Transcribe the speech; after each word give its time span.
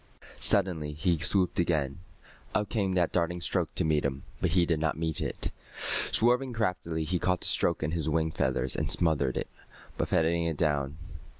Suddenly 0.39 0.93
he 0.93 1.19
swooped 1.19 1.59
again. 1.59 1.99
Up 2.55 2.69
came 2.69 2.93
that 2.93 3.11
darting 3.11 3.39
stroke 3.39 3.75
to 3.75 3.83
meet 3.85 4.03
him. 4.03 4.23
But 4.41 4.49
he 4.53 4.65
did 4.65 4.79
not 4.79 4.97
meet 4.97 5.21
it. 5.21 5.51
Swerving 6.11 6.53
craftily, 6.53 7.03
he 7.03 7.19
caught 7.19 7.41
the 7.41 7.45
stroke 7.45 7.83
in 7.83 7.91
his 7.91 8.09
wing 8.09 8.31
feathers 8.31 8.75
and 8.75 8.91
smothered 8.91 9.37
it, 9.37 9.47
buffeting 9.99 10.45
it 10.47 10.57
down. 10.57 10.97